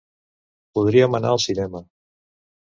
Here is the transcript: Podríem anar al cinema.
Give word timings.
Podríem 0.79 1.17
anar 1.19 1.35
al 1.35 1.43
cinema. 1.45 1.83